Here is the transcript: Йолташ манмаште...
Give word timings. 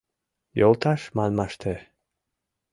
Йолташ 0.59 1.01
манмаште... 1.15 1.73